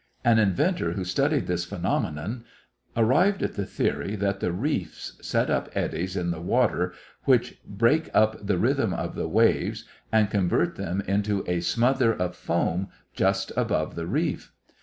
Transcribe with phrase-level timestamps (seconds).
[0.25, 2.43] An inventor who studied this phenomenon
[2.97, 6.93] arrived at the theory that the reefs set up eddies in the water
[7.25, 12.35] which break up the rhythm of the waves and convert them into a smother of
[12.35, 14.51] foam just above the reef.